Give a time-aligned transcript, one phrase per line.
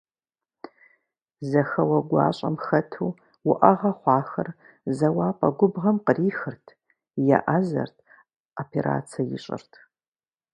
[1.49, 3.11] Зэхэуэ гуащӀэхэм хэту,
[3.49, 4.49] уӀэгъэ хъуахэр
[4.97, 6.65] зэуапӀэ губгъуэм кърихырт,
[7.37, 7.97] еӀэзэрт,
[8.61, 9.71] операцэ ищӀырт…